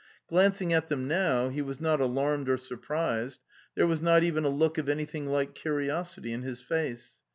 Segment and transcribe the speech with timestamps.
[0.27, 3.39] Glancing at them now, he was not alarmed or surprised;
[3.75, 7.21] there was not even a look of anything like curiosity in his face.